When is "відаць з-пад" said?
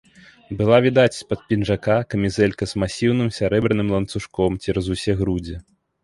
0.85-1.41